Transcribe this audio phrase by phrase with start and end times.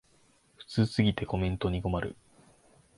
[0.57, 2.15] 普通すぎてコメントに困る